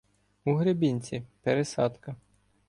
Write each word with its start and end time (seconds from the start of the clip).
У 0.45 0.53
Гребінці— 0.55 1.23
пересадка. 1.41 2.15